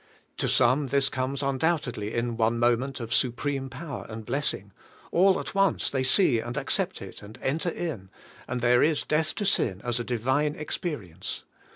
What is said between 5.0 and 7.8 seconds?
all at once they see and ac cept it, and enter